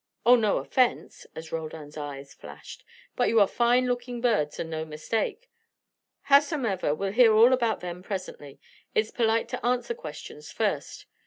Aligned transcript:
Oh, 0.25 0.35
no 0.35 0.57
offence," 0.57 1.27
as 1.35 1.51
Roldan's 1.51 1.95
eyes 1.95 2.33
flashed. 2.33 2.83
"But 3.15 3.27
you 3.29 3.39
are 3.39 3.45
fine 3.45 3.85
looking 3.85 4.19
birds, 4.19 4.59
and 4.59 4.67
no 4.67 4.83
mistake. 4.83 5.47
Howsomever, 6.23 6.95
we'll 6.95 7.11
hear 7.11 7.33
all 7.35 7.53
about 7.53 7.81
them 7.81 8.01
presently. 8.01 8.59
It's 8.95 9.11
polite 9.11 9.47
to 9.49 9.63
answer 9.63 9.93
questions 9.93 10.51
first. 10.51 11.05